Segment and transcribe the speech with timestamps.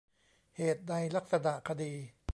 [0.57, 1.93] เหตุในลักษณะคดี